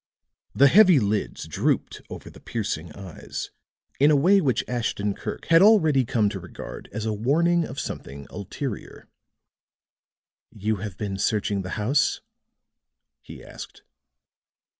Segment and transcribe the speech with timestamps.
[0.55, 3.51] The heavy lids drooped over the piercing eyes
[3.99, 7.79] in a way which Ashton Kirk had already come to regard as a warning of
[7.79, 9.07] something ulterior.
[10.51, 12.19] "You have been searching the house?"
[13.21, 13.83] he asked.